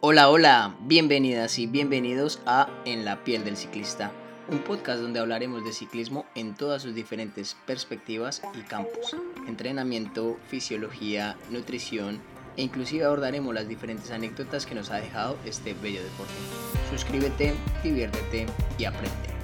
[0.00, 4.12] Hola, hola, bienvenidas y bienvenidos a En la piel del ciclista,
[4.46, 9.16] un podcast donde hablaremos de ciclismo en todas sus diferentes perspectivas y campos,
[9.48, 12.20] entrenamiento, fisiología, nutrición
[12.58, 16.34] e inclusive abordaremos las diferentes anécdotas que nos ha dejado este bello deporte.
[16.90, 18.44] Suscríbete, diviértete
[18.76, 19.35] y aprende.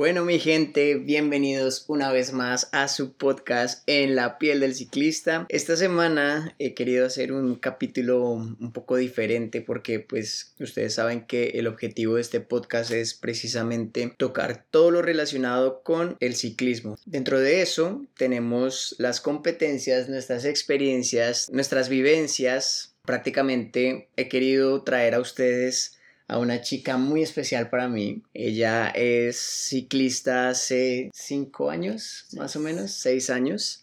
[0.00, 5.44] Bueno, mi gente, bienvenidos una vez más a su podcast En la piel del ciclista.
[5.50, 11.48] Esta semana he querido hacer un capítulo un poco diferente porque pues ustedes saben que
[11.48, 16.96] el objetivo de este podcast es precisamente tocar todo lo relacionado con el ciclismo.
[17.04, 22.94] Dentro de eso tenemos las competencias, nuestras experiencias, nuestras vivencias.
[23.04, 25.99] Prácticamente he querido traer a ustedes
[26.30, 28.22] a una chica muy especial para mí.
[28.34, 33.82] Ella es ciclista hace cinco años, más o menos, seis años.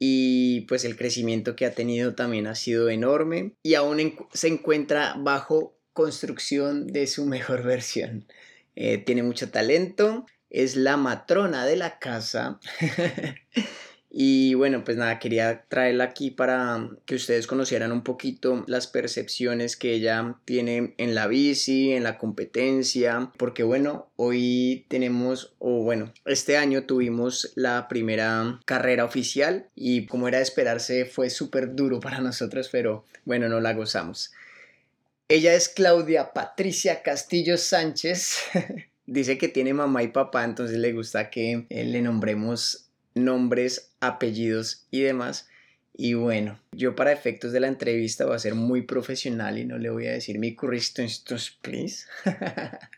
[0.00, 5.14] Y pues el crecimiento que ha tenido también ha sido enorme y aún se encuentra
[5.18, 8.26] bajo construcción de su mejor versión.
[8.74, 12.58] Eh, tiene mucho talento, es la matrona de la casa
[14.10, 19.76] Y bueno, pues nada, quería traerla aquí para que ustedes conocieran un poquito las percepciones
[19.76, 26.12] que ella tiene en la bici, en la competencia, porque bueno, hoy tenemos, o bueno,
[26.24, 32.00] este año tuvimos la primera carrera oficial y como era de esperarse fue súper duro
[32.00, 34.32] para nosotros, pero bueno, no la gozamos.
[35.28, 38.38] Ella es Claudia Patricia Castillo Sánchez.
[39.06, 42.87] Dice que tiene mamá y papá, entonces le gusta que le nombremos
[43.18, 45.48] nombres, apellidos y demás.
[45.94, 49.78] Y bueno, yo para efectos de la entrevista voy a ser muy profesional y no
[49.78, 51.10] le voy a decir mi currículum,
[51.60, 52.06] please.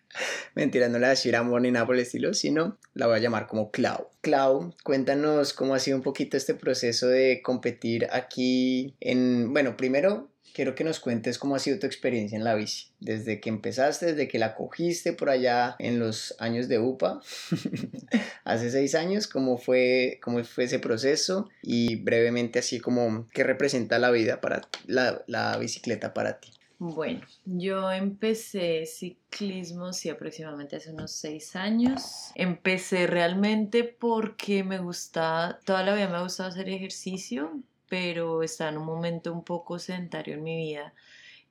[0.55, 3.21] Mentira, no le voy a decir amor ni nada por el sino la voy a
[3.21, 4.09] llamar como Clau.
[4.21, 10.31] Clau, cuéntanos cómo ha sido un poquito este proceso de competir aquí en, bueno, primero
[10.53, 14.07] quiero que nos cuentes cómo ha sido tu experiencia en la bici, desde que empezaste,
[14.07, 17.21] desde que la cogiste por allá en los años de UPA,
[18.45, 23.99] hace seis años, cómo fue, cómo fue ese proceso y brevemente así como qué representa
[23.99, 26.51] la vida para la, la bicicleta para ti.
[26.83, 32.31] Bueno, yo empecé ciclismo, sí, aproximadamente hace unos seis años.
[32.35, 38.71] Empecé realmente porque me gusta, toda la vida me ha gustado hacer ejercicio, pero estaba
[38.71, 40.95] en un momento un poco sedentario en mi vida.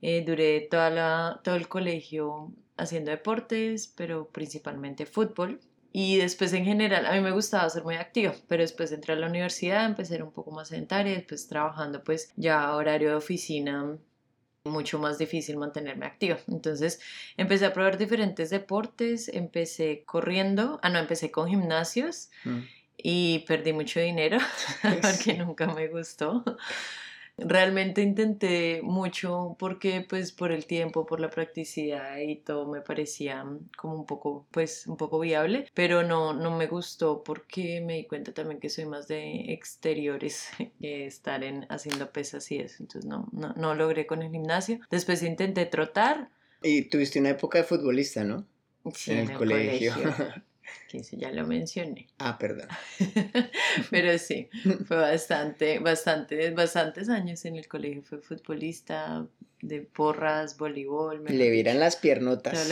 [0.02, 5.60] Eh, duré toda la, todo el colegio haciendo deportes, pero principalmente fútbol.
[5.92, 9.18] Y después en general, a mí me gustaba ser muy activa, pero después entré a
[9.18, 13.16] la universidad, empecé a ser un poco más sedentaria, después trabajando pues ya horario de
[13.16, 13.96] oficina,
[14.66, 16.38] mucho más difícil mantenerme activa.
[16.48, 17.00] Entonces
[17.38, 22.30] empecé a probar diferentes deportes, empecé corriendo, ah no, empecé con gimnasios.
[22.44, 22.60] Mm
[23.02, 24.38] y perdí mucho dinero
[25.02, 26.44] porque nunca me gustó.
[27.46, 33.46] Realmente intenté mucho porque pues por el tiempo, por la practicidad y todo me parecía
[33.78, 38.06] como un poco pues un poco viable, pero no no me gustó porque me di
[38.06, 40.50] cuenta también que soy más de exteriores
[40.82, 44.80] que estar en haciendo pesas y eso, entonces no no, no logré con el gimnasio.
[44.90, 46.30] Después intenté trotar.
[46.62, 48.46] Y tuviste una época de futbolista, ¿no?
[48.94, 49.94] Sí, en el, colegio.
[50.88, 52.08] que eso ya lo mencioné.
[52.18, 52.68] Ah, perdón.
[53.92, 54.50] Pero sí,
[54.86, 58.02] fue bastante, bastante, bastantes años en el colegio.
[58.04, 59.26] Fue futbolista
[59.62, 61.24] de porras, voleibol.
[61.26, 62.70] Le vieran las piernotas.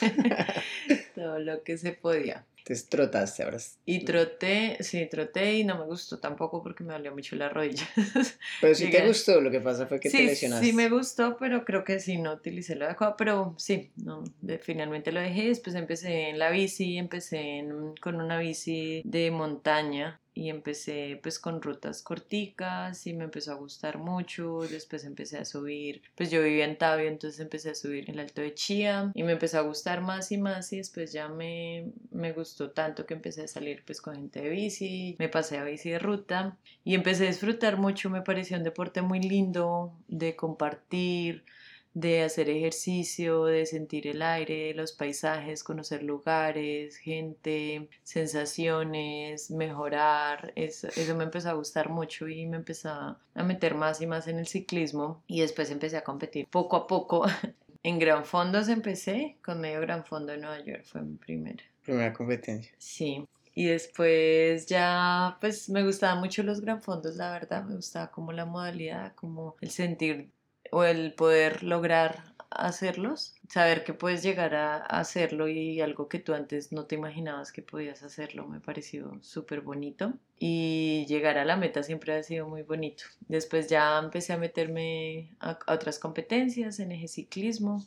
[1.14, 2.44] todo lo que se podía.
[2.62, 3.58] Entonces trotaste ahora.
[3.84, 7.88] Y troté, sí, troté y no me gustó tampoco porque me dolió mucho la rodilla.
[8.60, 10.66] Pero sí te gustó, lo que pasa fue que te lesionaste.
[10.66, 13.16] Sí, me gustó, pero creo que sí, no utilicé lo adecuado.
[13.18, 14.22] Pero sí, no,
[14.60, 15.48] finalmente lo dejé.
[15.48, 17.66] Después empecé en la bici, empecé
[18.00, 23.56] con una bici de montaña y empecé pues con rutas corticas y me empezó a
[23.56, 28.08] gustar mucho, después empecé a subir, pues yo vivía en Tabio, entonces empecé a subir
[28.10, 31.28] el Alto de Chía y me empezó a gustar más y más y después ya
[31.28, 35.58] me, me gustó tanto que empecé a salir pues con gente de bici, me pasé
[35.58, 39.92] a bici de ruta y empecé a disfrutar mucho, me pareció un deporte muy lindo
[40.08, 41.44] de compartir,
[41.94, 50.52] de hacer ejercicio, de sentir el aire, los paisajes, conocer lugares, gente, sensaciones, mejorar.
[50.56, 54.26] Eso, eso, me empezó a gustar mucho y me empezó a meter más y más
[54.28, 57.24] en el ciclismo y después empecé a competir poco a poco.
[57.84, 61.64] En Gran Fondos empecé, con medio Gran Fondo de Nueva York fue mi primera.
[61.82, 62.72] Primera competencia.
[62.78, 63.26] Sí.
[63.54, 68.32] Y después ya, pues me gustaban mucho los gran fondos, la verdad, me gustaba como
[68.32, 70.30] la modalidad, como el sentir
[70.72, 76.32] o el poder lograr hacerlos, saber que puedes llegar a hacerlo y algo que tú
[76.32, 81.56] antes no te imaginabas que podías hacerlo me pareció súper bonito y llegar a la
[81.56, 83.04] meta siempre ha sido muy bonito.
[83.28, 87.84] Después ya empecé a meterme a, otras competencias en eje ciclismo,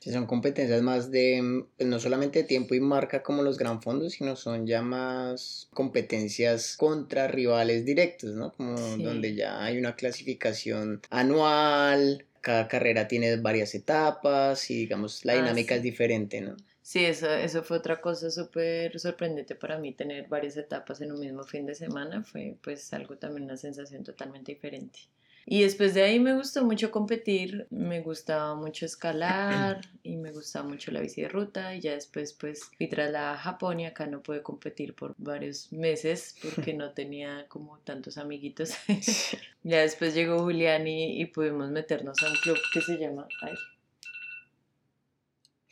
[0.00, 3.82] Sí, son competencias más de, pues, no solamente de tiempo y marca como los gran
[3.82, 8.50] fondos, sino son ya más competencias contra rivales directos, ¿no?
[8.54, 15.34] Como donde ya hay una clasificación anual, cada carrera tiene varias etapas y digamos la
[15.34, 16.56] ah, dinámica es diferente, ¿no?
[16.80, 21.20] Sí, eso, eso fue otra cosa súper sorprendente para mí, tener varias etapas en un
[21.20, 25.00] mismo fin de semana, fue pues algo también una sensación totalmente diferente.
[25.46, 30.68] Y después de ahí me gustó mucho competir, me gustaba mucho escalar y me gustaba
[30.68, 34.06] mucho la bici de ruta y ya después pues fui tras la Japón y acá
[34.06, 38.74] no pude competir por varios meses porque no tenía como tantos amiguitos.
[39.62, 43.26] ya después llegó Julián y, pudimos meternos a un club que se llama...
[43.42, 43.54] Ay.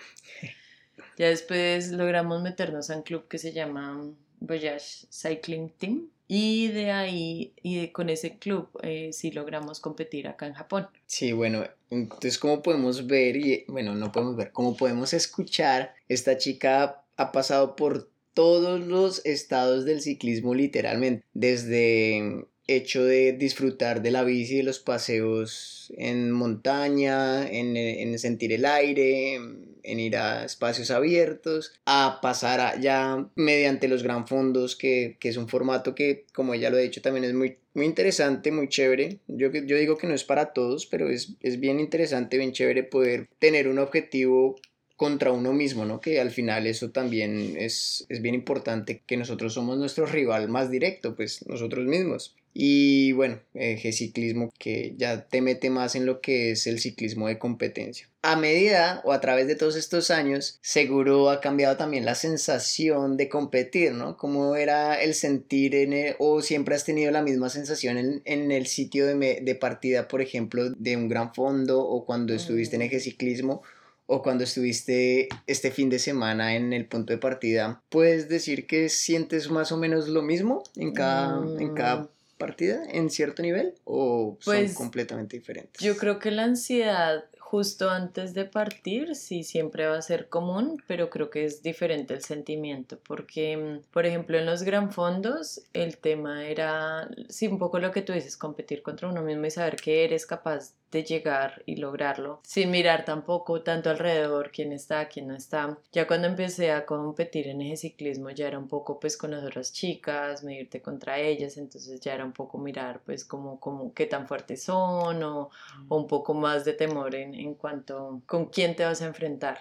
[1.16, 4.04] ya después logramos meternos a un club que se llama
[4.40, 10.46] Voyage Cycling Team y de ahí, y con ese club, eh, sí logramos competir acá
[10.46, 10.88] en Japón.
[11.04, 16.38] Sí, bueno, entonces como podemos ver, y bueno, no podemos ver, como podemos escuchar, esta
[16.38, 24.12] chica ha pasado por todos los estados del ciclismo literalmente, desde hecho de disfrutar de
[24.12, 29.38] la bici, de los paseos en montaña, en, sentir el aire,
[29.82, 35.48] en ir a espacios abiertos, a pasar ya mediante los gran fondos, que, es un
[35.48, 39.18] formato que, como ella lo ha dicho, también es muy, muy interesante, muy chévere.
[39.28, 42.82] Yo, yo digo que no es para todos, pero es, es bien interesante, bien chévere
[42.82, 44.56] poder tener un objetivo
[44.96, 46.00] contra uno mismo, ¿no?
[46.00, 50.70] Que al final eso también es, es bien importante, que nosotros somos nuestro rival más
[50.70, 52.36] directo, pues nosotros mismos.
[52.54, 57.28] Y bueno, eje ciclismo que ya te mete más en lo que es el ciclismo
[57.28, 58.08] de competencia.
[58.20, 63.16] A medida o a través de todos estos años, seguro ha cambiado también la sensación
[63.16, 64.16] de competir, ¿no?
[64.16, 68.66] ¿Cómo era el sentir en o siempre has tenido la misma sensación en, en el
[68.66, 73.00] sitio de, de, partida, por ejemplo, de un gran fondo o cuando estuviste en eje
[73.00, 73.62] ciclismo?
[74.06, 78.90] o cuando estuviste este fin de semana en el punto de partida, ¿puedes decir que
[78.90, 82.08] sientes más o menos lo mismo en cada, en cada mm
[82.42, 85.80] partida en cierto nivel o son pues, completamente diferentes?
[85.80, 90.82] Yo creo que la ansiedad justo antes de partir sí siempre va a ser común,
[90.88, 95.60] pero creo que es diferente el sentimiento, porque mm, por ejemplo en los gran fondos
[95.74, 99.50] el tema era, sí, un poco lo que tú dices, competir contra uno mismo y
[99.50, 105.08] saber que eres capaz de llegar y lograrlo, sin mirar tampoco tanto alrededor quién está,
[105.08, 105.78] quién no está.
[105.92, 109.42] Ya cuando empecé a competir en ese ciclismo ya era un poco pues con las
[109.42, 114.06] otras chicas, medirte contra ellas, entonces ya era un poco mirar pues como, como qué
[114.06, 115.50] tan fuertes son o,
[115.88, 119.58] o un poco más de temor en, en cuanto con quién te vas a enfrentar.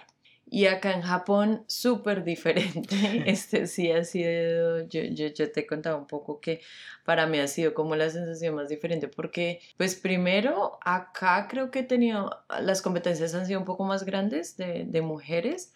[0.54, 2.94] Y acá en Japón, súper diferente.
[3.26, 6.60] Este sí ha sido, yo, yo, yo, te he contado un poco que
[7.06, 11.78] para mí ha sido como la sensación más diferente, porque pues primero acá creo que
[11.78, 15.72] he tenido, las competencias han sido un poco más grandes de, de mujeres,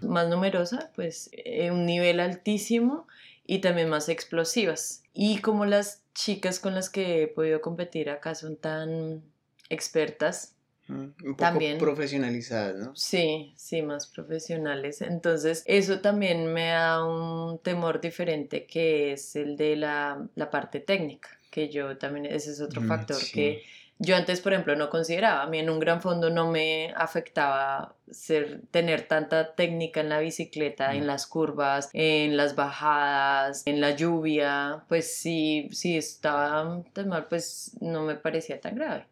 [0.00, 3.08] más numerosas, pues en un nivel altísimo
[3.44, 5.02] y también más explosivas.
[5.12, 9.24] Y como las chicas con las que he podido competir acá son tan
[9.70, 10.54] expertas
[10.90, 12.96] un poco también, profesionalizadas, ¿no?
[12.96, 15.02] Sí, sí, más profesionales.
[15.02, 20.80] Entonces, eso también me da un temor diferente que es el de la, la parte
[20.80, 23.62] técnica, que yo también, ese es otro mm, factor que
[24.02, 25.42] yo antes, por ejemplo, no consideraba.
[25.42, 30.20] A mí en un gran fondo no me afectaba ser, tener tanta técnica en la
[30.20, 31.06] bicicleta, en mm.
[31.06, 34.84] las curvas, en las bajadas, en la lluvia.
[34.88, 39.09] Pues sí, sí estaba tan mal, pues no me parecía tan grave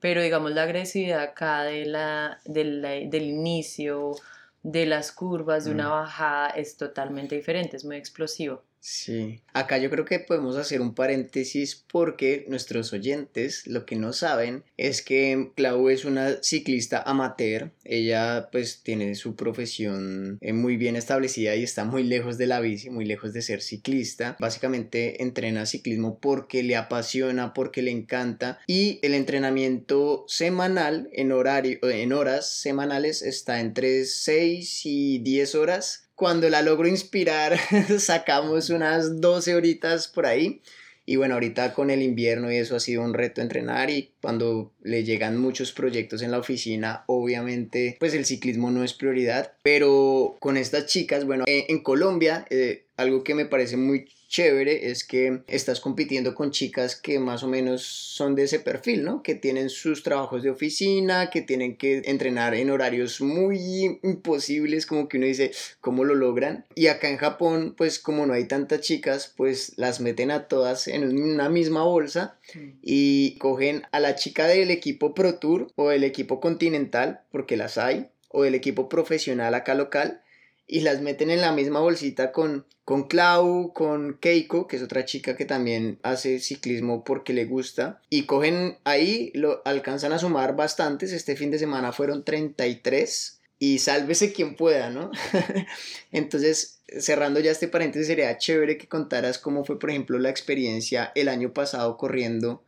[0.00, 4.14] pero digamos la agresividad acá de la, del inicio,
[4.62, 5.90] de las curvas, de una mm.
[5.90, 8.62] bajada, es totalmente diferente, es muy explosivo.
[8.90, 14.14] Sí, acá yo creo que podemos hacer un paréntesis porque nuestros oyentes lo que no
[14.14, 20.78] saben es que Clau es una ciclista amateur, ella pues tiene su profesión eh, muy
[20.78, 25.22] bien establecida y está muy lejos de la bici, muy lejos de ser ciclista, básicamente
[25.22, 32.14] entrena ciclismo porque le apasiona, porque le encanta y el entrenamiento semanal en horario, en
[32.14, 37.56] horas semanales está entre 6 y 10 horas cuando la logro inspirar,
[37.98, 40.60] sacamos unas 12 horitas por ahí.
[41.06, 44.72] Y bueno, ahorita con el invierno y eso ha sido un reto entrenar y cuando
[44.82, 50.36] le llegan muchos proyectos en la oficina, obviamente pues el ciclismo no es prioridad, pero
[50.40, 55.40] con estas chicas, bueno, en, Colombia, eh, algo que me parece muy chévere es que
[55.46, 59.22] estás compitiendo con chicas que más o menos son de ese perfil, ¿no?
[59.22, 65.08] Que tienen sus trabajos de oficina, que tienen que entrenar en horarios muy imposibles, como
[65.08, 66.66] que uno dice, ¿cómo lo logran?
[66.74, 70.86] Y acá en Japón, pues como no hay tantas chicas, pues las meten a todas
[70.88, 72.36] en una misma bolsa
[72.82, 77.78] y cogen a la chica del equipo Pro Tour o del equipo continental, porque las
[77.78, 80.20] hay, o del equipo profesional acá local
[80.68, 85.06] y las meten en la misma bolsita con, con Clau, con Keiko, que es otra
[85.06, 90.54] chica que también hace ciclismo porque le gusta, y cogen ahí, lo alcanzan a sumar
[90.54, 95.10] bastantes, este fin de semana fueron 33, y sálvese quien pueda, ¿no?
[96.12, 101.10] Entonces, cerrando ya este paréntesis, sería chévere que contaras cómo fue, por ejemplo, la experiencia
[101.14, 102.62] el año pasado corriendo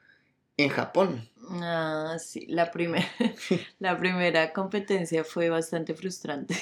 [0.57, 1.28] en Japón.
[1.52, 3.09] Ah, sí, la primera,
[3.78, 6.54] la primera competencia fue bastante frustrante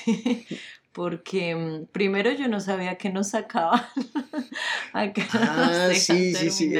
[0.98, 3.80] porque mm, primero yo no sabía que nos sacaban
[4.92, 5.28] acá.
[5.32, 6.74] Ah, sí, sí, sí.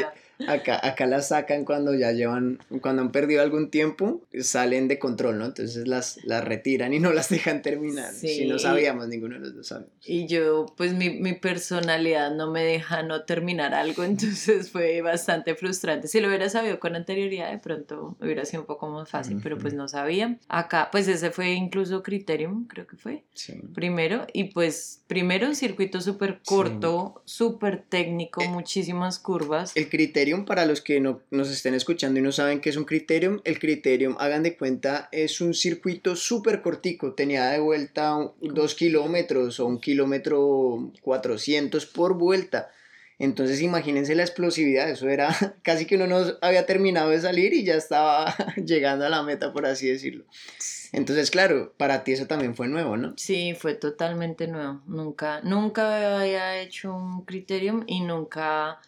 [0.47, 5.39] Acá, acá las sacan cuando ya llevan, cuando han perdido algún tiempo, salen de control,
[5.39, 5.47] ¿no?
[5.47, 8.13] Entonces las, las retiran y no las dejan terminar.
[8.13, 9.91] Si no sabíamos, ninguno de los dos sabemos.
[10.05, 15.55] Y yo, pues mi, mi, personalidad no me deja no terminar algo, entonces fue bastante
[15.55, 16.09] frustrante.
[16.09, 19.59] Si lo hubiera sabido con anterioridad, de pronto hubiera sido un poco más fácil, pero
[19.59, 20.39] pues no sabía.
[20.49, 23.25] Acá, pues ese fue incluso Criterium, creo que fue.
[23.35, 23.55] Sí.
[23.75, 29.77] Primero, y pues primero un circuito súper corto, súper técnico, eh, muchísimas curvas.
[29.77, 29.89] El
[30.29, 33.41] Criterium para los que no nos estén escuchando y no saben qué es un Criterium,
[33.45, 39.59] el Criterium, hagan de cuenta, es un circuito súper cortico, tenía de vuelta dos kilómetros
[39.59, 42.71] o un kilómetro 400 por vuelta.
[43.19, 45.29] Entonces imagínense la explosividad, eso era
[45.63, 49.53] casi que uno no había terminado de salir y ya estaba llegando a la meta,
[49.53, 50.25] por así decirlo.
[50.93, 53.15] Entonces, claro, para ti eso también fue nuevo, ¿no?
[53.17, 54.83] Sí, fue totalmente nuevo.
[54.87, 58.81] Nunca, nunca había hecho un criterium y nunca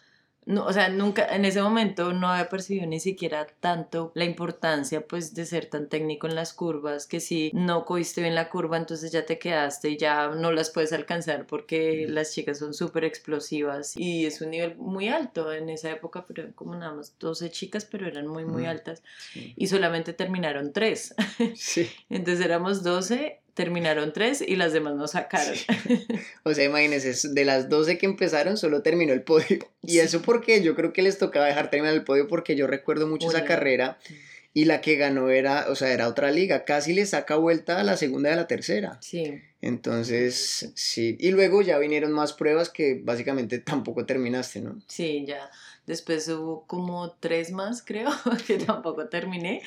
[0.45, 5.05] no, o sea, nunca, en ese momento no había percibido ni siquiera tanto la importancia
[5.05, 8.77] pues de ser tan técnico en las curvas, que si no cogiste bien la curva,
[8.77, 13.03] entonces ya te quedaste y ya no las puedes alcanzar porque las chicas son súper
[13.03, 17.51] explosivas y es un nivel muy alto en esa época, pero como nada más 12
[17.51, 19.03] chicas, pero eran muy, muy altas
[19.35, 21.15] y solamente terminaron 3.
[21.55, 21.89] Sí.
[22.09, 25.55] entonces éramos 12 terminaron tres y las demás no sacaron.
[26.43, 29.59] O sea, imagínense, de las 12 que empezaron solo terminó el podio.
[29.83, 33.07] Y eso porque yo creo que les tocaba dejar terminar el podio porque yo recuerdo
[33.07, 33.97] mucho esa carrera
[34.53, 37.83] y la que ganó era, o sea, era otra liga, casi le saca vuelta a
[37.83, 38.97] la segunda y a la tercera.
[39.01, 39.41] Sí.
[39.61, 41.15] Entonces, sí.
[41.19, 44.81] Y luego ya vinieron más pruebas que básicamente tampoco terminaste, ¿no?
[44.87, 45.49] Sí, ya.
[45.91, 48.11] Después hubo como tres más, creo,
[48.47, 49.61] que tampoco terminé.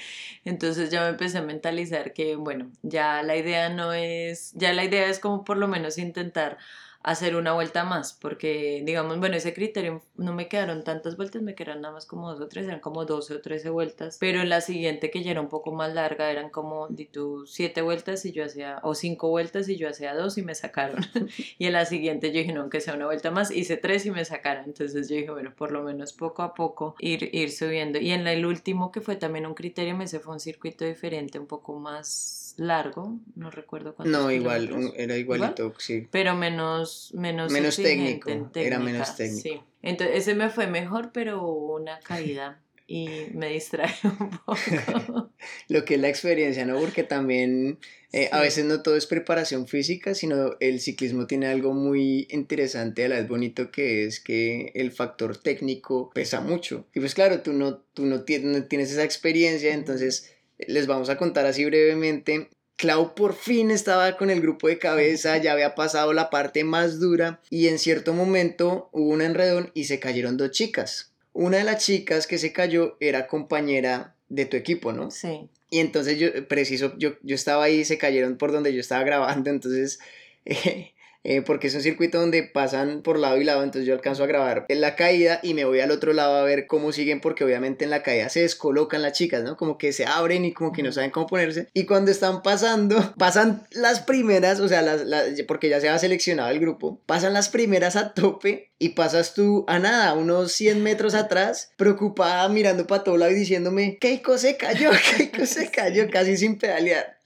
[0.47, 4.85] Entonces ya me empecé a mentalizar que, bueno, ya la idea no es, ya la
[4.85, 6.57] idea es como por lo menos intentar
[7.05, 11.55] hacer una vuelta más, porque digamos, bueno, ese criterio no me quedaron tantas vueltas, me
[11.55, 14.49] quedaron nada más como dos o tres, eran como 12 o 13 vueltas, pero en
[14.49, 18.25] la siguiente que ya era un poco más larga, eran como, di tú, siete vueltas
[18.25, 21.05] y yo hacía, o cinco vueltas y yo hacía dos y me sacaron.
[21.59, 24.11] y en la siguiente yo dije, no, aunque sea una vuelta más, hice tres y
[24.11, 24.65] me sacaron.
[24.65, 27.99] Entonces yo dije, bueno, por lo menos poco a poco ir, ir subiendo.
[27.99, 31.39] Y en el último, que fue también un criterio, me se fue un circuito diferente,
[31.39, 34.17] un poco más largo, no recuerdo cuánto.
[34.17, 36.09] No, igual, era igualito, sí.
[36.11, 39.43] Pero menos menos, menos, técnico, era menos técnico.
[39.43, 39.61] Sí.
[39.83, 45.33] Entonces ese me fue mejor, pero hubo una caída y me distrae un poco.
[45.69, 46.79] Lo que es la experiencia, ¿no?
[46.79, 47.79] Porque también
[48.13, 53.05] eh, a veces no todo es preparación física, sino el ciclismo tiene algo muy interesante
[53.05, 56.87] a la vez bonito que es que el factor técnico pesa mucho.
[56.95, 61.47] Y pues claro, tú no, tú no tienes esa experiencia, entonces les vamos a contar
[61.47, 66.29] así brevemente Clau por fin estaba con el grupo de cabeza, ya había pasado la
[66.29, 71.13] parte más dura y en cierto momento hubo un enredón y se cayeron dos chicas.
[71.33, 75.11] Una de las chicas que se cayó era compañera de tu equipo, ¿no?
[75.11, 75.49] Sí.
[75.71, 79.51] Y entonces yo, preciso, yo, yo estaba ahí, se cayeron por donde yo estaba grabando,
[79.51, 80.01] entonces
[80.45, 80.94] eh,
[81.25, 84.27] eh, porque es un circuito donde pasan por lado y lado, entonces yo alcanzo a
[84.27, 87.45] grabar en la caída y me voy al otro lado a ver cómo siguen, porque
[87.45, 89.57] obviamente en la caída se descolocan las chicas, ¿no?
[89.57, 91.69] Como que se abren y como que no saben cómo ponerse.
[91.73, 95.03] Y cuando están pasando, pasan las primeras, o sea, las,
[95.49, 99.65] porque ya se ha seleccionado el grupo, pasan las primeras a tope y pasas tú
[99.67, 104.59] a nada, unos 100 metros atrás, preocupada mirando para todo lado y diciéndome, Keiko se
[104.59, 107.19] cayó, Keiko se cayó, casi sin pedalear.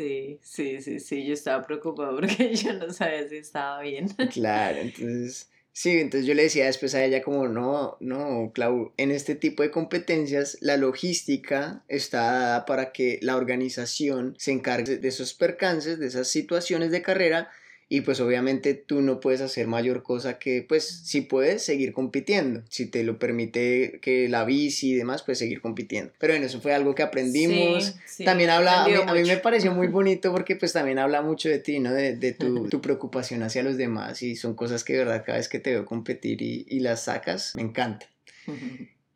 [0.00, 4.08] Sí, sí, sí, sí, yo estaba preocupada porque yo no sabía si estaba bien.
[4.32, 9.10] Claro, entonces, sí, entonces yo le decía después a ella como, no, no, Clau, en
[9.10, 15.08] este tipo de competencias la logística está dada para que la organización se encargue de
[15.08, 17.50] esos percances, de esas situaciones de carrera
[17.92, 22.62] y pues obviamente tú no puedes hacer mayor cosa que pues si puedes seguir compitiendo,
[22.68, 26.12] si te lo permite que la bici y demás, pues seguir compitiendo.
[26.20, 27.96] Pero bueno, eso fue algo que aprendimos.
[28.24, 31.80] también habla, a mí, me pareció muy bonito porque pues también habla mucho de ti,
[31.80, 31.92] ¿no?
[31.92, 35.38] De, de tu, tu, preocupación hacia los demás y son cosas que de verdad cada
[35.38, 38.06] vez que te veo competir y, y las sacas, me encanta.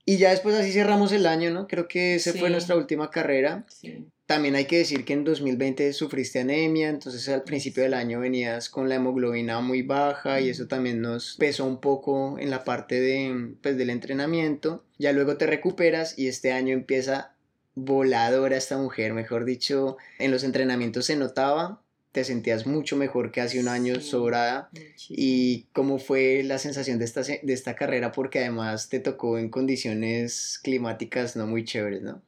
[0.05, 1.69] Y ya después así cerramos el año, ¿no?
[1.69, 3.65] Creo que esa fue nuestra última carrera.
[3.69, 4.05] Sí.
[4.27, 8.71] También hay que decir que en 2020 sufriste anemia, entonces al principio del año venías
[8.71, 13.01] con la hemoglobina muy baja y eso también nos pesó un poco en la parte
[13.01, 14.83] de, pues, del entrenamiento.
[14.99, 17.35] Ya luego te recuperas y este año empieza
[17.75, 23.41] voladora esta mujer, mejor dicho, en los entrenamientos se notaba, te sentías mucho mejor que
[23.43, 24.71] hace un año sobrada
[25.09, 29.51] y cómo fue la sensación de esta, de esta carrera porque además te tocó en
[29.51, 32.23] condiciones climáticas no muy chéveres, ¿no?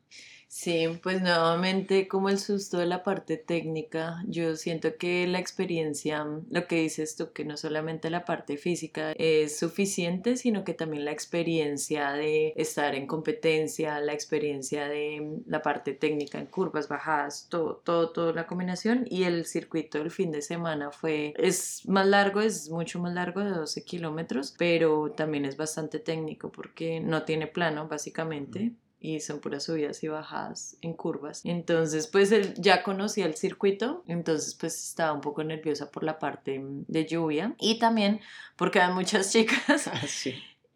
[0.58, 6.26] Sí, pues nuevamente como el susto de la parte técnica, yo siento que la experiencia,
[6.48, 11.04] lo que dices tú, que no solamente la parte física es suficiente, sino que también
[11.04, 17.48] la experiencia de estar en competencia, la experiencia de la parte técnica en curvas, bajadas,
[17.50, 22.06] todo, todo, toda la combinación y el circuito del fin de semana fue, es más
[22.06, 27.24] largo, es mucho más largo de 12 kilómetros, pero también es bastante técnico porque no
[27.24, 31.42] tiene plano básicamente y son puras subidas y bajadas en curvas.
[31.44, 36.18] Entonces, pues él ya conocía el circuito, entonces pues estaba un poco nerviosa por la
[36.18, 38.20] parte de lluvia y también
[38.56, 39.88] porque hay muchas chicas.
[39.88, 40.00] Ah,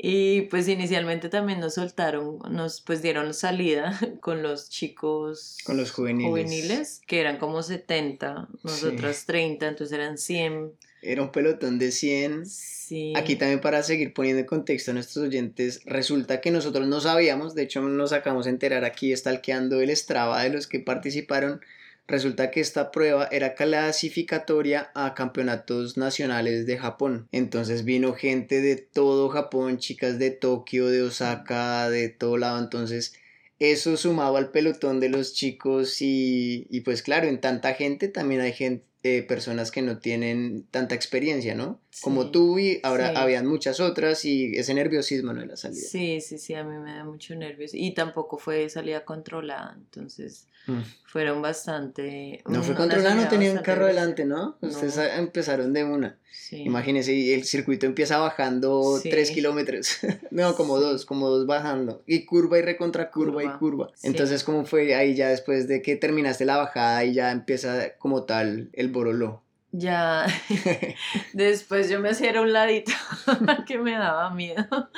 [0.02, 5.90] y pues inicialmente también nos soltaron, nos pues dieron salida con los chicos con los
[5.90, 11.90] juveniles, juveniles que eran como 70, nosotras 30, entonces eran 100 era un pelotón de
[11.90, 12.44] 100.
[13.14, 17.54] Aquí también para seguir poniendo en contexto a nuestros oyentes, resulta que nosotros no sabíamos,
[17.54, 21.60] de hecho nos acabamos de enterar aquí stalkeando el Strava de los que participaron,
[22.08, 27.28] resulta que esta prueba era clasificatoria a campeonatos nacionales de Japón.
[27.30, 33.14] Entonces vino gente de todo Japón, chicas de Tokio, de Osaka, de todo lado, entonces
[33.60, 38.40] eso sumado al pelotón de los chicos y, y pues claro, en tanta gente también
[38.40, 41.80] hay gente eh, personas que no tienen tanta experiencia, ¿no?
[42.02, 45.40] Como tú y ahora habían muchas otras y ese nerviosismo, ¿no?
[45.40, 45.80] De la salida.
[45.80, 50.48] Sí, sí, sí, a mí me da mucho nervios y tampoco fue salida controlada, entonces
[50.66, 50.80] mm.
[51.06, 52.42] fueron bastante...
[52.46, 54.56] No fue controlada, no tenía un carro delante, ¿no?
[54.60, 56.18] Ustedes empezaron de una.
[56.30, 56.62] Sí.
[56.62, 59.98] Imagínense, el circuito empieza bajando tres kilómetros,
[60.30, 63.90] no, como dos, como dos bajando, y curva y recontra curva, y curva.
[64.02, 68.24] Entonces, ¿cómo fue ahí ya después de que terminaste la bajada y ya empieza como
[68.24, 69.42] tal el boroló?
[69.72, 70.26] Ya,
[71.32, 72.90] después yo me hacía a un ladito
[73.66, 74.90] que me daba miedo.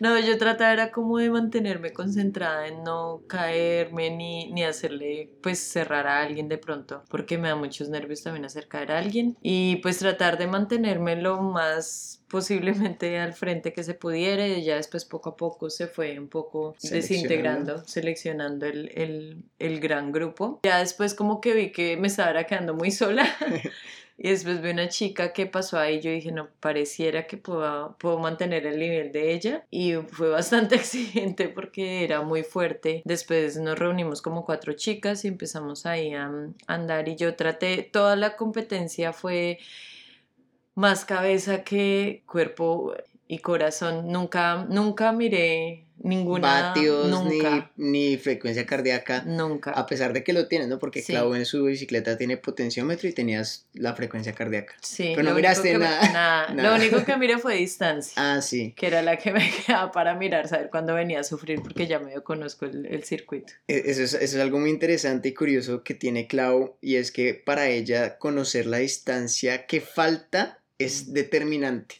[0.00, 5.58] No, yo trataba era como de mantenerme concentrada en no caerme ni, ni hacerle pues
[5.60, 9.76] cerrar a alguien de pronto, porque me da muchos nervios también acercar a alguien y
[9.76, 15.04] pues tratar de mantenerme lo más posiblemente al frente que se pudiera y ya después
[15.04, 20.60] poco a poco se fue un poco desintegrando, seleccionando el, el, el gran grupo.
[20.62, 23.26] Ya después como que vi que me estaba quedando muy sola
[24.20, 28.18] Y después vi una chica que pasó ahí, yo dije, no, pareciera que puedo, puedo
[28.18, 29.64] mantener el nivel de ella.
[29.70, 33.00] Y fue bastante exigente porque era muy fuerte.
[33.04, 37.84] Después nos reunimos como cuatro chicas y empezamos ahí a, a andar y yo traté,
[37.84, 39.60] toda la competencia fue
[40.78, 42.94] más cabeza que cuerpo
[43.26, 44.12] y corazón.
[44.12, 47.10] Nunca, nunca miré ninguna vatios
[47.76, 49.24] Ni, frecuencia cardíaca.
[49.26, 49.72] Nunca.
[49.72, 50.78] A pesar de que lo tienes, ¿no?
[50.78, 54.74] Porque Clau en su bicicleta tiene potenciómetro y tenías la frecuencia cardíaca.
[54.80, 55.14] Sí.
[55.16, 58.12] Pero no miraste nada, Lo único que miré fue distancia.
[58.14, 58.72] Ah, sí.
[58.76, 61.98] Que era la que me quedaba para mirar, saber cuándo venía a sufrir, porque ya
[61.98, 63.52] medio conozco el, el circuito.
[63.66, 67.10] E, eso es, eso es algo muy interesante y curioso que tiene Clau, y es
[67.10, 71.96] que para ella conocer la distancia que falta es determinante.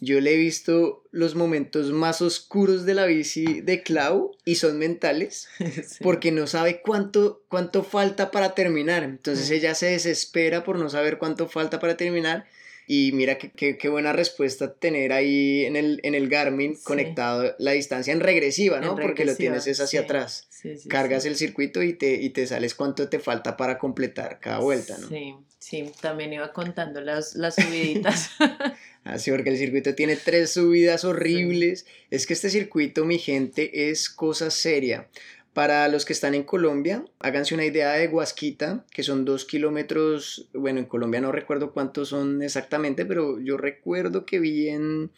[0.00, 4.78] Yo le he visto los momentos más oscuros de la bici de Clau y son
[4.78, 5.48] mentales
[6.02, 9.02] porque no sabe cuánto, cuánto falta para terminar.
[9.02, 12.46] Entonces ella se desespera por no saber cuánto falta para terminar.
[12.86, 18.12] Y mira qué buena respuesta tener ahí en el, en el Garmin conectado la distancia
[18.12, 18.96] en regresiva, ¿no?
[18.96, 20.48] porque lo tienes es hacia atrás.
[20.88, 24.96] Cargas el circuito y te, y te sales cuánto te falta para completar cada vuelta,
[24.98, 25.08] ¿no?
[25.08, 28.30] Sí, sí, también iba contando las, las subiditas.
[29.04, 31.86] Así, porque el circuito tiene tres subidas horribles.
[32.10, 35.08] Es que este circuito, mi gente, es cosa seria.
[35.52, 40.48] Para los que están en Colombia, háganse una idea de Huasquita, que son dos kilómetros,
[40.54, 45.10] bueno, en Colombia no recuerdo cuántos son exactamente, pero yo recuerdo que vi en,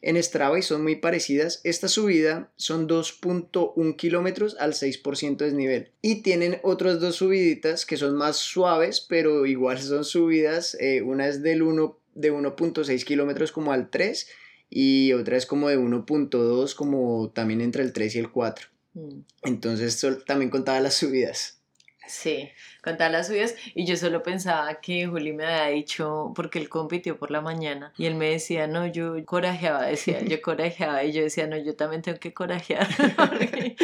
[0.00, 1.60] en Strava y son muy parecidas.
[1.62, 5.90] Esta subida son 2.1 kilómetros al 6% de desnivel.
[6.00, 10.74] Y tienen otras dos subiditas que son más suaves, pero igual son subidas.
[10.80, 14.26] Eh, una es del 1 de 1.6 kilómetros como al 3
[14.70, 18.71] y otra es como de 1.2 como también entre el 3 y el 4.
[18.94, 19.20] Mm.
[19.42, 21.58] Entonces también contaba las subidas.
[22.06, 22.50] Sí,
[22.82, 27.16] contaba las subidas y yo solo pensaba que Juli me había dicho, porque él compitió
[27.16, 31.22] por la mañana y él me decía, no, yo corajeaba, decía, yo corajeaba y yo
[31.22, 33.76] decía, no, yo también tengo que corajear porque,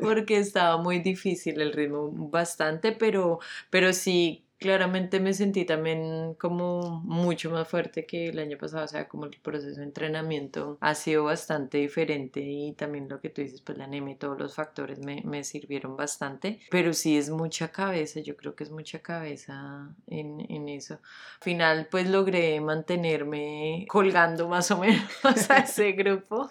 [0.00, 3.38] porque estaba muy difícil el ritmo, bastante, pero,
[3.70, 8.88] pero sí claramente me sentí también como mucho más fuerte que el año pasado, o
[8.88, 13.40] sea, como el proceso de entrenamiento ha sido bastante diferente y también lo que tú
[13.40, 17.30] dices, pues la anemia y todos los factores me, me sirvieron bastante, pero sí es
[17.30, 20.94] mucha cabeza, yo creo que es mucha cabeza en, en eso.
[20.94, 25.02] Al final, pues logré mantenerme colgando más o menos
[25.50, 26.50] a ese grupo,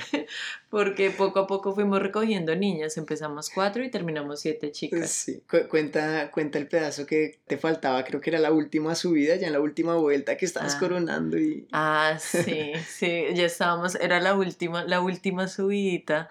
[0.74, 5.08] porque poco a poco fuimos recogiendo niñas, empezamos cuatro y terminamos siete chicas.
[5.08, 9.46] Sí, cuenta, cuenta el pedazo que te faltaba, creo que era la última subida, ya
[9.46, 10.78] en la última vuelta que estabas ah.
[10.80, 11.68] coronando y...
[11.70, 16.28] Ah, sí, sí, ya estábamos, era la última, la última subidita.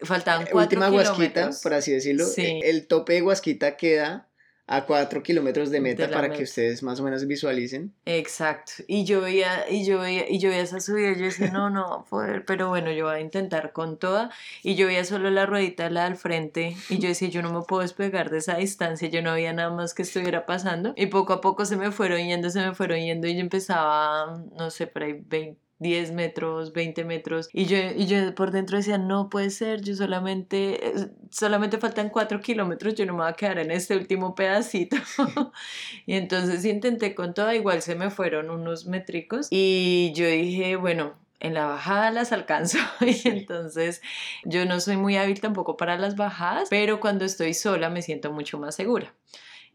[0.00, 2.24] Faltaban eh, cuatro Última guasquita, por así decirlo.
[2.24, 2.60] Sí.
[2.64, 4.27] El tope de guasquita queda
[4.68, 7.94] a cuatro kilómetros de meta para que ustedes más o menos visualicen.
[8.04, 8.72] Exacto.
[8.86, 11.88] Y yo veía, y yo veía, y yo veía esa subida, yo decía, no, no
[11.88, 14.30] va a poder, pero bueno, yo voy a intentar con toda.
[14.62, 17.62] Y yo veía solo la ruedita, la del frente, y yo decía, yo no me
[17.62, 20.92] puedo despegar de esa distancia, yo no veía nada más que estuviera pasando.
[20.96, 24.44] Y poco a poco se me fueron yendo, se me fueron yendo, y yo empezaba,
[24.54, 27.48] no sé, por ahí 20 10 metros, 20 metros.
[27.52, 32.10] Y yo, y yo por dentro decía, no puede ser, yo solamente, eh, solamente faltan
[32.10, 34.96] 4 kilómetros, yo no me voy a quedar en este último pedacito.
[36.06, 39.48] y entonces intenté con toda, igual se me fueron unos métricos.
[39.50, 44.02] Y yo dije, bueno, en la bajada las alcanzo y entonces
[44.44, 48.32] yo no soy muy hábil tampoco para las bajadas, pero cuando estoy sola me siento
[48.32, 49.14] mucho más segura.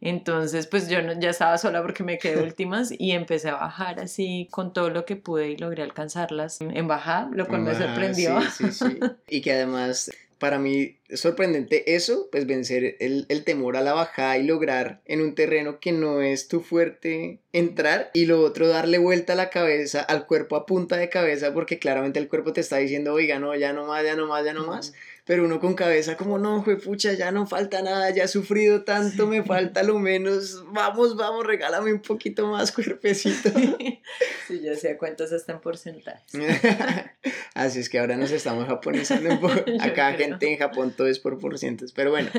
[0.05, 4.49] Entonces, pues yo ya estaba sola porque me quedé últimas y empecé a bajar así
[4.51, 8.41] con todo lo que pude y logré alcanzarlas en bajada, lo cual me sorprendió.
[8.41, 8.99] Sí, sí, sí.
[9.29, 10.11] Y que además
[10.43, 14.99] para mí es sorprendente eso, pues vencer el, el, temor a la bajada y lograr
[15.05, 19.35] en un terreno que no es tu fuerte entrar y lo otro darle vuelta a
[19.37, 23.13] la cabeza, al cuerpo a punta de cabeza, porque claramente el cuerpo te está diciendo,
[23.13, 24.93] oiga, no, ya no más, ya no más, ya no más
[25.25, 29.27] pero uno con cabeza como, no, pucha, ya no falta nada, ya he sufrido tanto,
[29.27, 33.49] me falta lo menos, vamos, vamos, regálame un poquito más cuerpecito.
[34.47, 36.33] Sí, ya sé cuántos están porcentajes.
[37.53, 39.55] Así es que ahora nos estamos japonizando un poco.
[39.79, 42.29] Acá gente en Japón todo es por porcientos, pero bueno,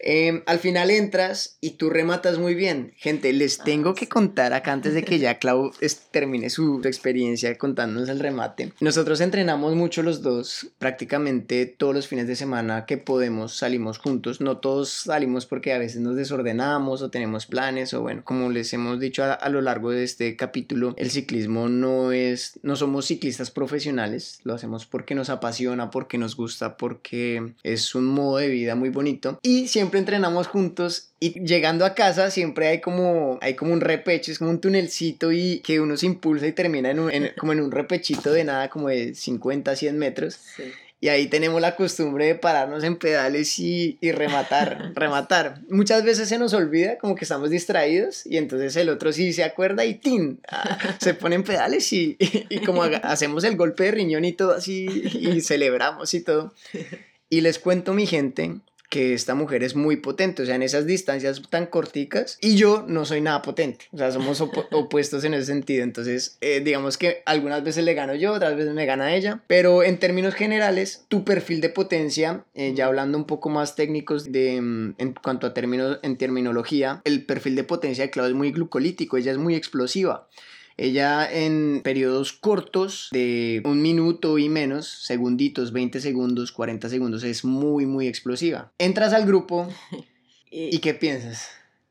[0.00, 2.94] em, al final entras y tú rematas muy bien.
[2.96, 5.72] Gente, les ah, tengo que contar acá antes de que ya Clau
[6.10, 8.72] termine su, su experiencia contándonos el remate.
[8.80, 14.40] Nosotros entrenamos mucho los dos, prácticamente todos los fines de semana que podemos salimos juntos.
[14.40, 18.72] No todos salimos porque a veces nos desordenamos o tenemos planes o bueno, como les
[18.72, 23.50] hemos dicho a, lo largo de este capítulo, el ciclismo no es, no somos ciclistas
[23.50, 28.74] profesionales, lo hacemos porque nos apasiona, porque nos gusta, porque es un modo de vida
[28.74, 33.72] muy bonito y siempre entrenamos juntos y llegando a casa siempre hay como, hay como
[33.72, 37.10] un repecho, es como un tunelcito y que uno se impulsa y termina en, un,
[37.38, 40.38] como en un repechito de nada como de 50, 100 metros.
[40.98, 45.60] Y ahí tenemos la costumbre de pararnos en pedales y, y rematar, rematar.
[45.68, 49.44] Muchas veces se nos olvida como que estamos distraídos y entonces el otro sí se
[49.44, 50.40] acuerda y ¡tin!
[50.50, 54.52] Ah, se pone en pedales y, y, como hacemos el golpe de riñón y todo
[54.52, 56.54] así y celebramos y todo.
[57.28, 60.86] Y les cuento mi gente que esta mujer es muy potente, o sea, en esas
[60.86, 64.40] distancias tan corticas, y yo no soy nada potente, o sea, somos
[64.72, 68.74] opuestos en ese sentido, entonces, eh, digamos que algunas veces le gano yo, otras veces
[68.74, 73.26] me gana ella, pero en términos generales, tu perfil de potencia, eh, ya hablando un
[73.26, 78.04] poco más técnicos de, mm, en cuanto a términos, en terminología, el perfil de potencia
[78.04, 80.28] de Claudia es muy glucolítico, ella es muy explosiva.
[80.78, 87.44] Ella en periodos cortos de un minuto y menos, segunditos, 20 segundos, 40 segundos, es
[87.44, 88.72] muy, muy explosiva.
[88.78, 89.68] Entras al grupo
[90.50, 91.48] y, ¿qué piensas?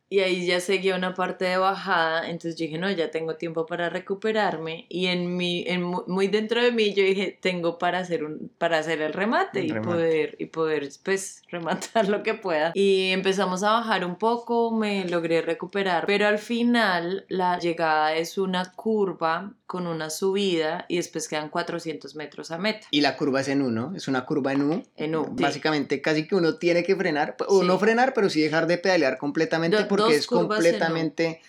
[0.08, 3.66] Y ahí ya seguía una parte de bajada, entonces yo dije, no, ya tengo tiempo
[3.66, 4.86] para recuperarme.
[4.88, 8.78] Y en mi, en, muy dentro de mí yo dije, tengo para hacer, un, para
[8.78, 12.72] hacer el remate, y, Poder, y poder, pues, rematar lo que pueda.
[12.76, 18.38] Y empezamos a bajar un poco, me logré recuperar, pero al final la llegada es
[18.38, 22.88] una curva con una subida y después quedan 400 metros a meta.
[22.92, 23.96] Y la curva es en U, ¿no?
[23.96, 24.84] Es una curva en U.
[24.96, 25.28] En U.
[25.32, 29.18] Básicamente casi que uno tiene que frenar, o no frenar, pero sí dejar de pedalear
[29.18, 31.42] completamente porque es completamente...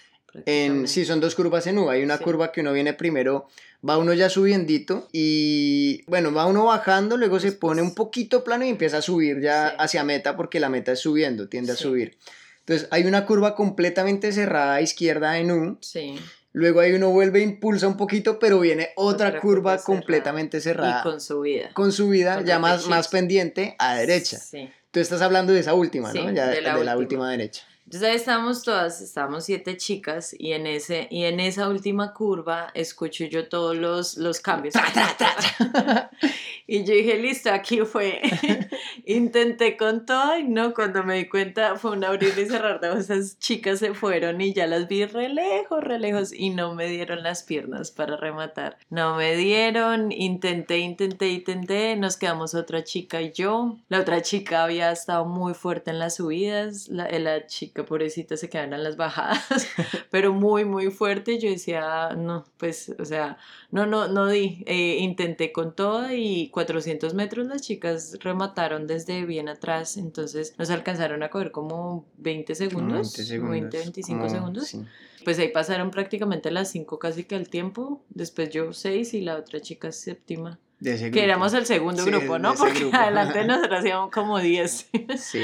[0.45, 1.89] En, sí, son dos curvas en U.
[1.89, 3.49] Hay una curva que uno viene primero,
[3.87, 8.67] va uno ya subiendito y bueno, va uno bajando, luego se pone un poquito plano
[8.67, 12.19] y empieza a subir ya hacia meta porque la meta es subiendo, tiende a subir.
[12.61, 15.79] Entonces hay una curva completamente cerrada a izquierda en U.
[15.81, 16.19] Sí
[16.57, 21.01] luego ahí uno vuelve, impulsa un poquito, pero viene otra, curva, completamente cerrada.
[21.01, 21.71] Y con subida.
[21.75, 24.39] Con subida, ya más, más pendiente a derecha.
[24.39, 24.71] Sí.
[24.91, 26.33] Tú estás hablando de esa última, Sí, ¿no?
[26.33, 26.97] Ya de de la la, última.
[26.97, 27.63] última derecha.
[27.87, 32.73] Entonces ahí estábamos todas, estábamos siete chicas y en, ese, y en esa última curva
[32.75, 34.75] escucho yo todos los, los cambios.
[36.67, 38.21] y yo dije, listo, aquí fue.
[39.05, 42.93] Intenté con todo y no, cuando me di cuenta fue un abrir y cerrar de
[42.99, 46.89] esas chicas se fueron y ya las vi re lejos, re lejos y no me
[46.89, 48.79] dieron las piernas para rematar.
[48.91, 53.77] No me dieron, intenté, intenté, intenté, nos quedamos otra chica y yo.
[53.89, 58.49] La otra chica había estado muy fuerte en las subidas, la, la chica pobrecita se
[58.49, 59.69] quedaba en las bajadas,
[60.11, 61.39] pero muy, muy fuerte.
[61.39, 63.37] Yo decía, no, pues, o sea,
[63.71, 64.63] no, no, no di.
[64.67, 70.71] Eh, intenté con todo y 400 metros las chicas remataron desde bien atrás, entonces nos
[70.71, 73.51] alcanzaron a coger como 20 segundos, 20 segundos.
[73.53, 74.67] 20, 25 como- segundos.
[74.69, 74.83] sí.
[75.25, 79.35] Pues ahí pasaron prácticamente las 5 casi que al tiempo, después yo 6 y la
[79.37, 80.61] otra chica séptima.
[80.79, 81.25] De ese Que grupo.
[81.25, 82.55] éramos el segundo Sí, grupo, ¿no?
[82.55, 82.97] Porque grupo.
[82.97, 84.89] adelante nosotros hacíamos como 10.
[85.19, 85.41] Sí.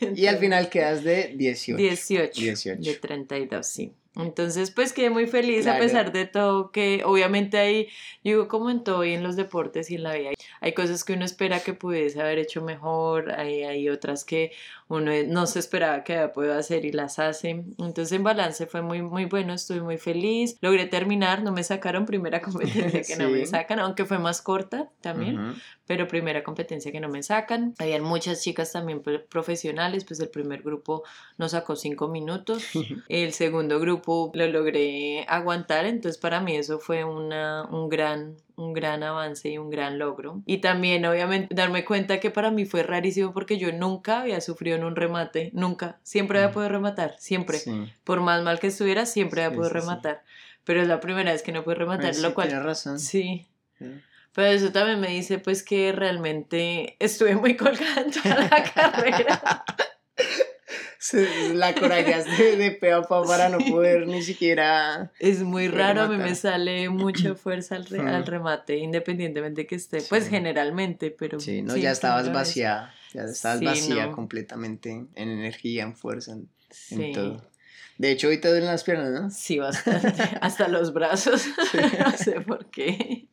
[0.16, 1.76] Y al final quedas de 18.
[1.76, 2.80] 18, 18.
[2.90, 3.92] de 32, sí.
[4.14, 7.86] Entonces, pues quedé muy feliz a pesar de todo, que obviamente ahí,
[8.22, 11.02] yo digo como en todo y en los deportes y en la vida, hay cosas
[11.02, 14.52] que uno espera que pudiese haber hecho mejor, hay, hay otras que
[14.88, 17.48] uno no se esperaba que pueda hacer y las hace.
[17.50, 22.04] Entonces, en balance fue muy, muy bueno, estuve muy feliz, logré terminar, no me sacaron
[22.04, 25.54] primera competencia que no me sacan, aunque fue más corta también.
[25.92, 27.74] Pero primera competencia que no me sacan.
[27.78, 31.02] Habían muchas chicas también pro- profesionales, pues el primer grupo
[31.36, 32.64] nos sacó cinco minutos,
[33.10, 38.72] el segundo grupo lo logré aguantar, entonces para mí eso fue una, un gran un
[38.74, 40.40] gran avance y un gran logro.
[40.46, 44.76] Y también obviamente darme cuenta que para mí fue rarísimo porque yo nunca había sufrido
[44.76, 46.54] en un remate, nunca, siempre había Mm.
[46.54, 47.58] podido rematar, siempre.
[47.58, 47.92] Sí.
[48.04, 50.22] Por más mal que estuviera, siempre había Sí, podido sí, rematar.
[50.64, 52.48] Pero es la primera vez que no pude rematar, Pues sí, lo cual...
[52.48, 52.98] tienes razón.
[53.00, 53.46] Sí.
[54.34, 59.64] Pero eso también me dice pues que realmente estuve muy colgada en toda la carrera.
[61.54, 65.10] La corajeaste de pe a pa para no poder ni siquiera.
[65.18, 68.08] Es muy raro, a mí me sale mucha fuerza al, re- Ujú.
[68.08, 70.30] al remate, independientemente que esté, pues Sí.
[70.30, 71.40] generalmente, pero...
[71.40, 72.94] Sí, no, sí, ya estabas vaciada.
[73.12, 74.12] Ya estabas Sí, vacía no.
[74.12, 77.50] completamente en energía, en fuerza, en, en Sí, todo.
[77.98, 79.30] De hecho, hoy te duelen las piernas, ¿no?
[79.30, 80.22] sí, bastante.
[80.40, 81.46] Hasta los brazos,
[81.98, 83.28] no sé por qué.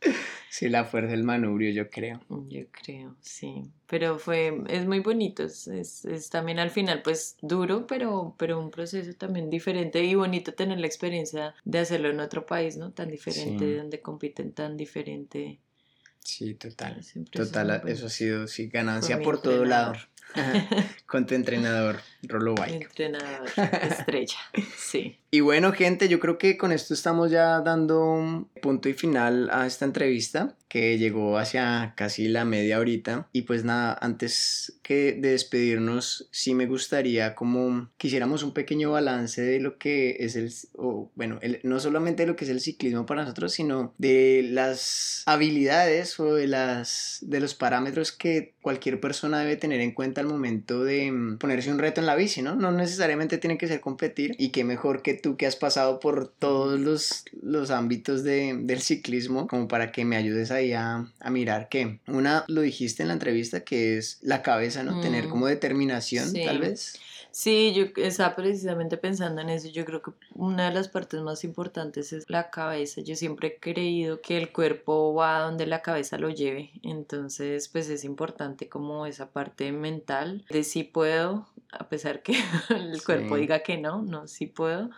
[0.50, 2.22] Sí, la fuerza del manubrio, yo creo.
[2.48, 3.64] Yo creo, sí.
[3.88, 8.60] Pero fue, es muy bonito, es, es, es también al final pues duro, pero, pero
[8.60, 12.92] un proceso también diferente y bonito tener la experiencia de hacerlo en otro país, ¿no?
[12.92, 13.74] Tan diferente, Sí.
[13.76, 15.60] donde compiten tan diferente.
[16.24, 17.00] Sí, total.
[17.32, 19.94] Total, eso ha sido sí, ganancia por todo lado.
[21.06, 22.84] Con tu entrenador, Rolo Bike.
[22.84, 23.50] entrenador
[23.82, 24.38] estrella,
[24.78, 25.18] sí.
[25.32, 29.50] Y bueno, gente, yo creo que con esto estamos ya dando un punto y final
[29.52, 33.28] a esta entrevista que llegó hacia casi la media horita.
[33.32, 39.42] Y pues nada, antes que de despedirnos, sí me gustaría como quisiéramos un pequeño balance
[39.42, 42.60] de lo que es el, o bueno, el- no solamente de lo que es el
[42.62, 49.00] ciclismo para nosotros, sino de las habilidades o de, las, de los parámetros que cualquier
[49.00, 52.42] persona debe tener en cuenta al momento de mm, ponerse un reto en la bici,
[52.42, 52.56] ¿no?
[52.56, 56.28] No necesariamente tiene que ser competir y qué mejor que tú que has pasado por
[56.28, 61.30] todos los, los ámbitos de- del ciclismo como para que me ayudes ahí a, a
[61.30, 65.00] mirar que una lo dijiste en la entrevista que es la cabeza, ¿no?
[65.02, 65.30] Tener Mm.
[65.30, 66.44] como determinación Sí.
[66.46, 66.94] tal vez.
[67.32, 69.70] Sí, yo estaba precisamente pensando en eso.
[69.70, 73.02] Yo creo que una de las partes más importantes es la cabeza.
[73.02, 76.72] Yo siempre he creído que el cuerpo va donde la cabeza lo lleve.
[76.82, 82.34] Entonces, pues es importante como esa parte mental de si puedo, a pesar que
[82.70, 83.42] el cuerpo Sí.
[83.42, 84.90] diga que no, no, sí puedo.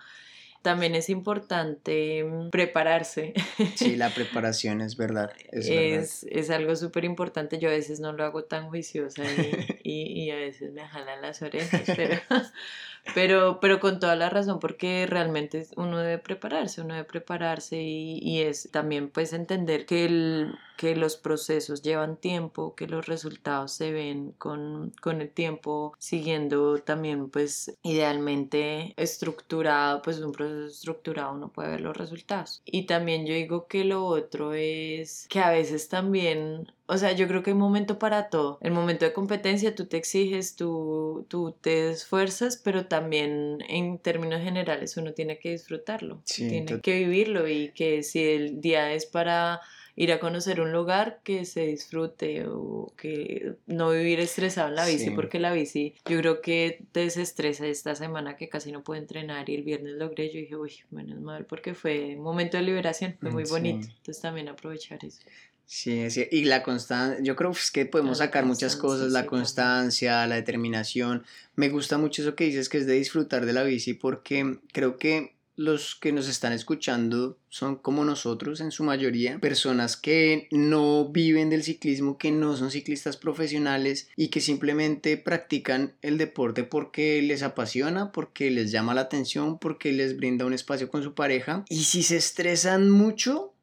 [0.61, 3.33] También es importante mm, prepararse.
[3.75, 5.31] Sí, la preparación es verdad.
[5.51, 5.83] Es, verdad.
[5.83, 7.59] Es, es algo súper importante.
[7.59, 11.21] Yo a veces no lo hago tan juiciosa y, y, y a veces me jalan
[11.21, 12.19] las orejas, pero,
[13.15, 18.19] pero, pero con toda la razón, porque realmente uno debe prepararse, uno debe prepararse y,
[18.19, 23.71] y es también pues entender que, el, que los procesos llevan tiempo, que los resultados
[23.71, 31.33] se ven con, con el tiempo, siguiendo también pues idealmente estructurado, pues un proceso estructurado
[31.33, 32.61] uno puede ver los resultados.
[32.65, 37.25] Y también yo digo que lo otro es que a veces también o sea, yo
[37.29, 38.57] creo que hay momento para todo.
[38.61, 44.41] El momento de competencia, tú te exiges, tú, tú te esfuerzas, pero también en términos
[44.41, 49.05] generales uno tiene que disfrutarlo, Sí, tiene que vivirlo y que si el día es
[49.05, 49.61] para
[49.95, 54.85] ir a conocer un lugar que se disfrute o que no vivir estresado en la
[54.85, 55.09] bici, Sí.
[55.11, 59.49] porque la bici yo creo que te desestresa esta semana que casi no puedo entrenar
[59.49, 63.15] y el viernes logré, yo dije, uy, menos mal, porque fue un momento de liberación,
[63.19, 63.51] fue Mm, muy sí.
[63.51, 65.21] bonito, entonces también aprovechar eso.
[65.65, 69.21] Sí, sí, y la constancia, yo creo pues, que podemos La sacar muchas cosas, la
[69.21, 69.29] sí, también.
[69.29, 71.23] constancia, la determinación.
[71.55, 74.97] Me gusta mucho eso que dices que es de disfrutar de la bici porque creo
[74.97, 81.09] que los que nos están escuchando son como nosotros en su mayoría, personas que no
[81.09, 87.21] viven del ciclismo, que no son ciclistas profesionales y que simplemente practican el deporte porque
[87.21, 91.63] les apasiona, porque les llama la atención, porque les brinda un espacio con su pareja.
[91.69, 93.53] Y si se estresan mucho,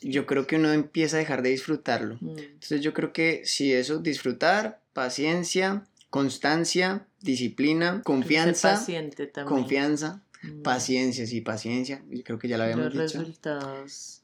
[0.00, 2.16] yo creo que uno empieza a dejar de disfrutarlo.
[2.20, 2.38] Mm.
[2.38, 9.60] Entonces yo creo que sí, eso, disfrutar, paciencia, constancia, disciplina, confianza, paciente también.
[9.60, 10.21] confianza.
[10.62, 12.02] Paciencia, sí, paciencia.
[12.10, 13.20] Yo creo que ya lo habíamos Los dicho.
[13.20, 14.22] resultados.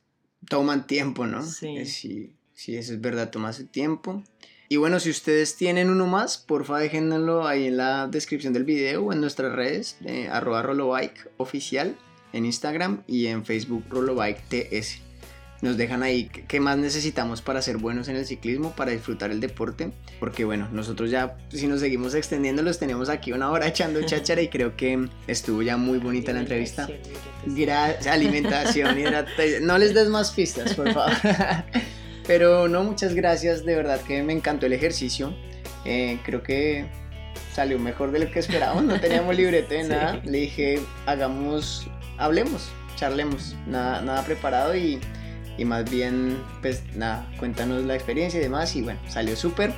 [0.49, 1.43] Toman tiempo, ¿no?
[1.45, 1.85] Sí.
[1.87, 4.23] Sí, sí, eso es verdad, toma su tiempo.
[4.69, 9.05] Y bueno, si ustedes tienen uno más, porfa déjenlo ahí en la descripción del video
[9.05, 11.97] o en nuestras redes, eh, arroba rolobike oficial
[12.35, 15.01] en Instagram y en Facebook rolobike ts.
[15.61, 19.41] Nos dejan ahí qué- más necesitamos para ser buenos en el ciclismo, para disfrutar el
[19.41, 19.91] deporte,
[20.21, 24.41] porque bueno, nosotros ya si nos seguimos extendiendo los tenemos aquí una hora echando cháchara
[24.41, 26.89] y creo que estuvo ya muy bonita la entrevista.
[27.45, 29.67] Gracias, alimentación, hidratación.
[29.67, 31.13] No les des más pistas, por favor.
[32.27, 35.35] Pero no, muchas gracias, de verdad que me encantó el ejercicio.
[35.85, 36.87] Eh, creo que
[37.55, 39.89] salió mejor de lo que esperábamos, no teníamos librete de Sí.
[39.89, 40.21] nada.
[40.25, 45.01] Le dije, hagamos, hablemos, charlemos, nada, nada preparado y,
[45.59, 48.75] y más bien, pues nada, cuéntanos la experiencia y demás.
[48.77, 49.73] Y bueno, salió súper.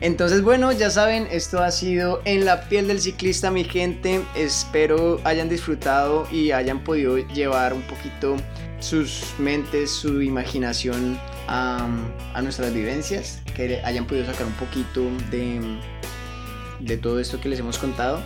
[0.00, 4.20] Entonces, bueno, ya saben, esto ha sido En la piel del ciclista, mi gente.
[4.34, 8.36] Espero hayan disfrutado y hayan podido llevar un poquito
[8.80, 11.88] sus mentes, su imaginación a,
[12.34, 15.60] a nuestras vivencias, que hayan podido sacar un poquito de,
[16.80, 18.20] de todo esto que les hemos contado.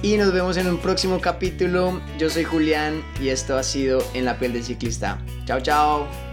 [0.00, 2.00] Y nos vemos en un próximo capítulo.
[2.18, 5.18] Yo soy Julián y esto ha sido En la piel del ciclista.
[5.44, 6.27] Chao, chao.